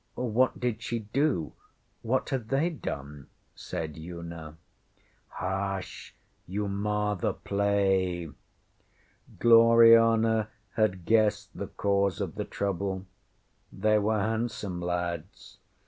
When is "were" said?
13.99-14.17